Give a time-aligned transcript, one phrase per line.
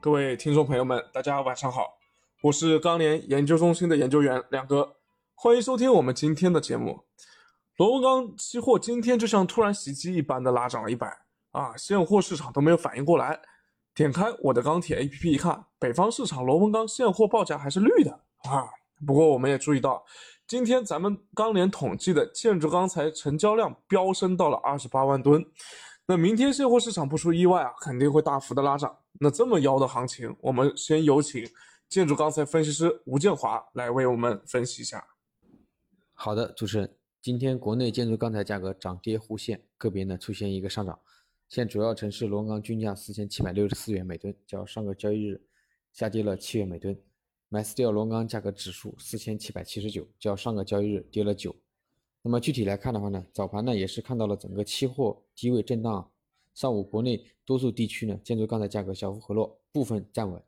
[0.00, 1.98] 各位听众朋友们，大家晚上好，
[2.42, 4.94] 我是钢联研究中心的研究员亮哥，
[5.34, 7.00] 欢迎收听我们今天的节目。
[7.78, 11.08] 螺纹钢期货今天就像突然袭击一般的拉涨了一百
[11.50, 13.40] 啊，现货市场都没有反应过来。
[13.92, 18.12] 点开我的钢铁 APP 一看，北方市场螺纹钢现货报价还是绿的
[18.48, 18.68] 啊。
[19.04, 20.04] 不过我们也注意到，
[20.46, 25.44] 今天咱们钢联统计的建筑钢材成交量飙升到了二十八万吨。
[26.06, 28.96] 那明天现货市场不出意外啊，肯定会大幅的拉涨。
[29.20, 31.44] 那这么妖的行情，我们先有请
[31.88, 35.04] 建筑钢材分析师吴建华来为我们分析一下。
[36.14, 40.98] 好的，主持人，今天国内建筑钢材价格涨跌互现，个别呢出现一个上涨。
[41.48, 45.40] 现主要城市螺纹钢均价四千七百六十四元每吨，较上个交易日
[45.92, 46.96] 下跌了七元每吨。
[47.50, 51.56] MySteel 螺纹钢价格指数四千七百七十九，较上个交易日跌了九。
[52.20, 56.10] 那么具体来看的话呢，早盘呢也是看到了整个期货低位震荡，
[56.58, 60.42] 上午国内多数地区呢建筑钢材价格小幅回落，部分站稳。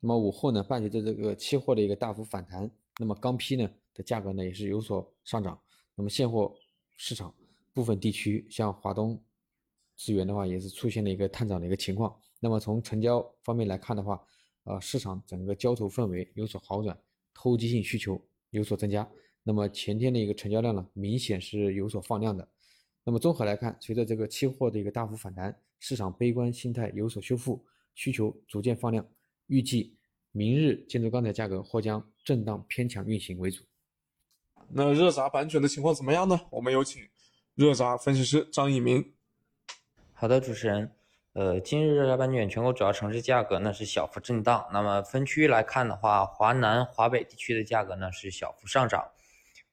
[0.00, 2.68] 那么午后呢，伴随着这个期货的一个大幅反弹，
[2.98, 5.56] 那么钢坯呢的价格呢也是有所上涨。
[5.94, 6.52] 那么现货
[6.96, 7.32] 市场
[7.72, 9.22] 部分地区，像华东
[9.94, 12.12] 资源的话，也是出现了一个探涨的一个情况。
[12.40, 14.20] 那么从成交方面来看的话，
[14.64, 16.98] 呃，市场整个交投氛围有所好转，
[17.32, 19.08] 投机性需求有所增加。
[19.44, 22.48] 那么前天的一个成交量呢，明显是有所放量的。
[23.04, 27.64] 那么综合来看，随着这个期货的一个大幅反弹，市场悲观心态有所修复，
[27.94, 29.04] 需求逐渐放量，
[29.48, 29.96] 预计
[30.30, 33.64] 明日建筑钢材价格或将震荡偏强运行为主。
[34.68, 36.40] 那热轧板卷的情况怎么样呢？
[36.50, 37.02] 我们有请
[37.54, 39.12] 热轧分析师张一鸣。
[40.12, 40.92] 好的，主持人。
[41.34, 44.68] 呃，今日热轧板卷全国主要城市价格呢是小幅震荡。
[44.70, 49.11] 那么分区来看的话，华南、华北地区的价格呢是小幅上涨。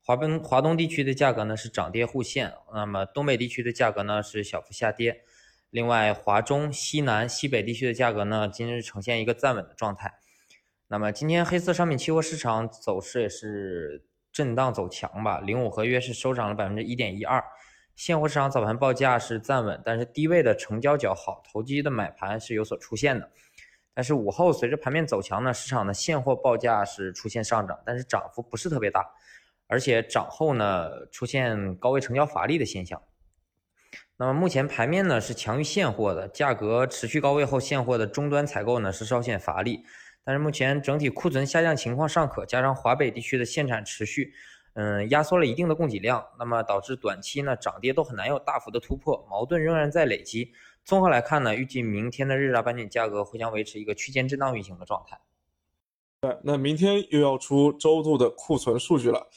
[0.10, 5.22] 华东华东地区的价格呢是涨跌互现，那么东北地区的价格呢是小幅下跌。
[5.70, 10.16] 另外，华中、西南、西北地区的价格呢今日呈现一个站稳的状态。
[10.88, 17.44] 那么今天黑色商品期货市场走势也是震荡走强吧，零五合约是收涨了百分之一点一二。
[17.96, 23.30] 现货市场早盘报价是站稳，但是低位的成交较好，投机的买盘是有所出现的。
[23.94, 29.06] 但是午后随着盘面走强呢，市场的现货报价是出现上涨，但是涨幅不是特别大。
[29.70, 33.02] 而且涨后呢，出现高位成交乏力的现象。
[34.18, 39.86] 那么目前盘面呢是强于现货的，价格持续高位后，现货的终端采购呢是稍显乏力。
[40.24, 44.34] 但是目前整体库存下降情况尚可，加上华北地区的限产持续，
[44.74, 50.52] 嗯，压缩了一定的供给量，那么导致短期呢涨跌都很难有大幅的突破，矛盾仍然在累积。
[50.84, 55.20] 综合来看呢，预计明天的日轧板卷价格会将维持一个区间震荡运行的状态。
[56.22, 59.30] 对，那明天又要出周度的库存数据了。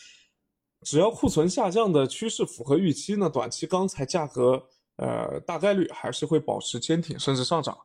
[0.83, 4.65] 只要库存下降的趋势符合预期呢，短期钢材价格
[4.97, 7.77] 呃大概率还是会保持坚挺甚至上涨。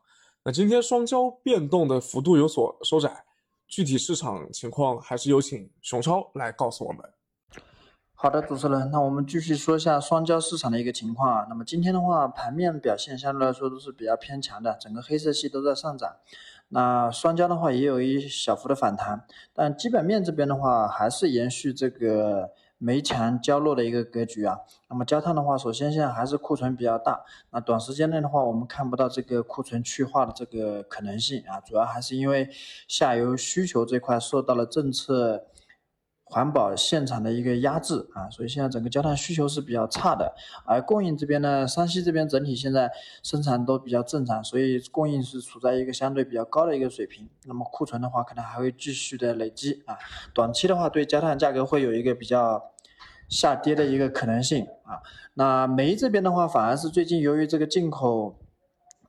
[0.43, 3.25] 那今天双焦变动的幅度有所收窄，
[3.67, 7.01] 具体市场情况还是有请熊超来告诉我们。
[8.13, 11.45] 好的，主持人，那我们继续说一下双焦市场的一个情况啊。
[11.49, 16.15] 那么今天的话，盘面表现相对来说都是比较偏强的，整个黑色系都在上涨。
[16.69, 22.49] 那双焦的话也有一小幅的反弹，但基本面这边的话还是延续这个。
[22.77, 32.49] 煤强焦弱的一个格局啊，那么焦炭的话，首先现在还是库存比较大，那短时间内的话，我们看不到这个库存去化的这个可能性啊，主要还是因为
[32.87, 35.47] 下游需求这块受到了政策。
[36.29, 40.33] 环保现场的一个压制啊，所以现在整个焦炭需求是比较差的，
[40.65, 42.91] 而供应这边呢，山西这边整体现在
[43.23, 47.29] 生产都比较正常，所以供应是处在一个相对比较高的一个水平。
[47.45, 49.97] 那么库存的话，可能还会继续的累积啊，
[50.33, 52.71] 短期的话对焦炭价格会有一个比较
[53.29, 55.01] 下跌的一个可能性啊。
[55.35, 58.37] 那煤这边的话，反而是最近由于这个进口。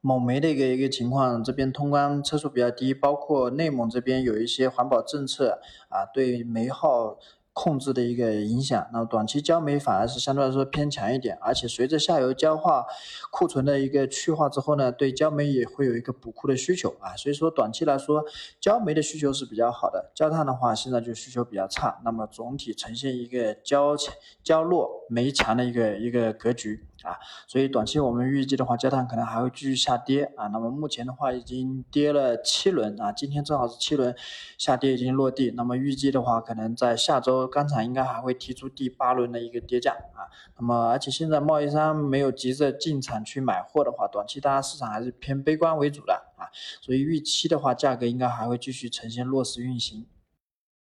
[0.01, 7.19] 蒙煤的一个一个情况，这边通关车速比较低，包括内蒙这边有一些环保政策啊，对煤耗。
[7.55, 12.87] 控制的一个影响，那短期焦煤反而是相对来说偏强一点，而且随着下游焦化
[13.33, 18.25] 库存的一个去化之后呢，对焦煤也会有一个补库的需求啊，所以说短期来说
[18.61, 24.15] 焦煤的需求是比较好的，焦炭的话现在就需求比较差，那么总体呈现一个焦强
[24.45, 27.17] 焦弱煤强的一个一个格局啊，
[27.47, 34.15] 所以短期我们预计的话，焦炭可能还会继续下跌啊，那么目前的话已经跌了七轮啊，今天正好是七轮
[34.57, 37.47] 下跌已经落地，那么预计的话可能在下周。
[37.47, 40.27] 钢厂应该还会提出第八轮的一个跌价啊，
[40.59, 46.47] 那么而且现在贸易商没有急着进场去买货的话，短期大家市场还是偏悲观为主的啊，
[46.81, 50.07] 所以预期的话，价格应该还会继续呈现弱势运行。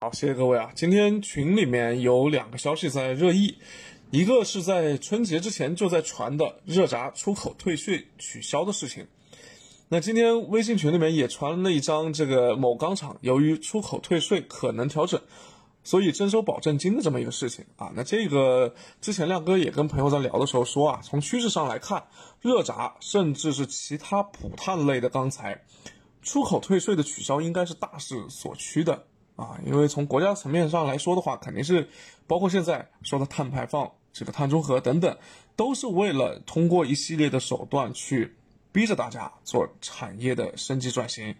[0.01, 3.57] 好，谢谢各位啊，今天群里面有两个消息在热议，
[4.11, 9.05] 一个是在春节之前就在传的热轧出口退税取消的事情，
[9.87, 15.21] 那今天微信群里面也传了一张这个某钢厂由于出口退税可能调整，
[15.83, 17.91] 所以征收保证金的这么一个事情啊。
[17.95, 22.03] 那这个之前亮哥也跟朋友在聊的时候说啊，从趋势上来看，
[22.41, 25.63] 热轧甚至是其他普碳类的钢材，
[26.23, 29.59] 出口退税的取消应该是大势所趋的啊。
[29.67, 31.87] 因为从国家层面上来说的话，肯定是
[32.25, 35.17] 包括现在说的碳排放、这个碳中和等等，
[35.55, 38.35] 都是为了通过一系列的手段去。
[38.71, 41.35] 逼着大家做产业的升级转型，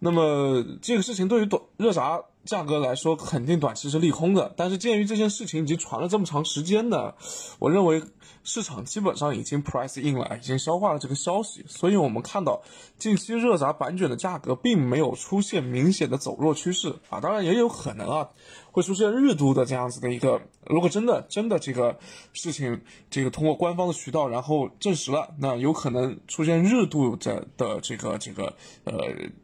[0.00, 4.52] 那么这个事情对于短热闸价格来说，肯定短期是利空的。
[4.56, 7.14] 但是鉴于这件事情已经传了这么长时间呢，
[7.58, 8.02] 我认为。
[8.44, 12.62] 市场基本上已经 price in 了，已经消化了这个消息，所以我们看到
[12.96, 18.30] 近期热轧板卷的价格并没有出现明显的走弱趋势啊，当然也有可能啊
[18.70, 21.98] 会出现日度的这样子的一个，如果真的真的这个
[22.32, 22.80] 事情
[23.10, 28.94] 这个通过官方的渠道然后证实了，那有可能出现日度的的这个这个呃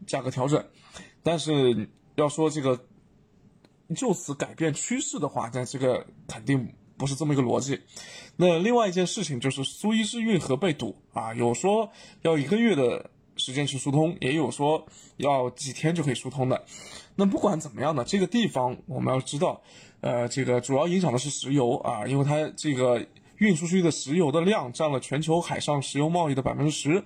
[0.07, 0.65] 价格调整，
[1.23, 2.79] 但是要说这个
[3.97, 6.73] 就此改变趋势的话，那这个肯定。
[6.97, 7.81] 不是这么一个逻辑。
[8.37, 11.91] 那另外一件事情就是苏伊士运河被堵啊，有说
[12.23, 14.87] 要一个月的时间去疏通，也有说
[15.17, 16.65] 要几天就可以疏通的。
[17.17, 19.61] 那不管怎么样呢，这个地方我们要知道，
[20.03, 23.05] 呃，这个主要影响的是石油啊，因为它这个
[23.39, 27.03] 运输出去的石油的量占了全球海上石油贸易的百分之十。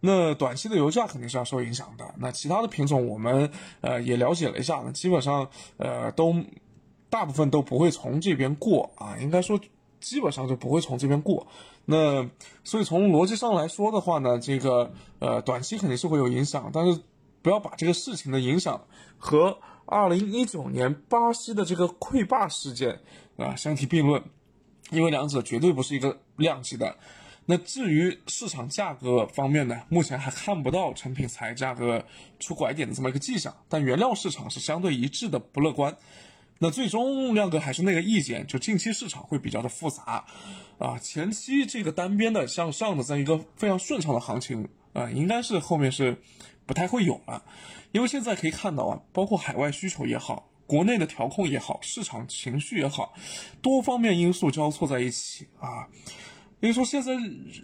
[0.00, 2.14] 那短期的油价肯定是要受影响的。
[2.18, 3.50] 那其他的品种我们
[3.80, 6.34] 呃也了解了一下，基本上呃都。
[7.12, 9.58] 大部分都不会从这边过啊，应该说
[9.98, 11.44] 基本上就不会从这边过。
[11.84, 12.24] 那
[12.62, 17.00] 所以从逻辑上来说的话呢，这个呃短期肯定是会有影响，但是
[17.42, 18.80] 不要把这个事情的影响
[19.18, 23.00] 和二零一九年巴西的这个溃坝事件
[23.36, 24.22] 啊相提并论，
[24.92, 26.96] 因为两者绝对不是一个量级的。
[27.50, 32.06] 那至于市场价格方面呢，目前还看不到成品材价格
[32.38, 35.96] 出拐点的这么一个迹象，但原料市场是相对一致的不乐观。
[36.60, 40.24] 那最终亮哥还是那个意见，就近期市场会比较的复杂，
[40.78, 46.16] 啊，前期这个单边的向上的这样一个非常顺畅的行情啊，应该是后面是
[46.66, 47.42] 不太会有了，
[47.90, 53.12] 因为现在可以看到啊，包括海外需求也好，国内的调控也好，市场情绪也好，
[53.60, 55.88] 多方面因素交错在一起啊，
[56.60, 57.12] 所以说现在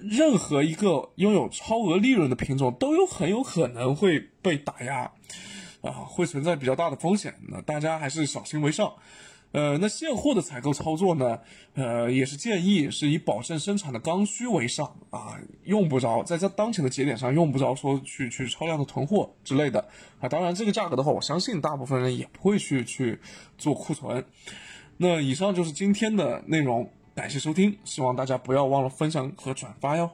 [0.03, 5.13] 任何一个拥有超额利润的品种都有很有可能会被打压。
[5.83, 8.93] 啊，会存在比较大的风险，那大家还是小心为上。
[9.53, 11.39] 呃，那现货的采购操作呢，
[11.75, 19.87] 呃，也是建议是以保证生产的刚需为上啊，用不着在这当前的节点上用不着说去去超量的囤货之类的
[20.19, 20.29] 啊。
[20.29, 23.21] 当然，这个价格的话，我相信大部分人也不会去去
[23.57, 24.25] 做库存。
[24.97, 30.11] 那以上就是今天的内容，感谢收听，希望大家不要忘了分享和转发哟。